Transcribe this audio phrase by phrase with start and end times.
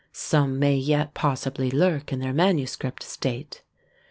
[0.13, 3.61] Some may yet possibly lurk in their manuscript state.